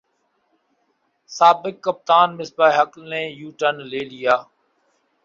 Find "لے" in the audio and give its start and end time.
3.91-4.01